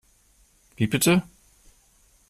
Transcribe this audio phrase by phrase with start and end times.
[0.77, 1.21] Wie bitte?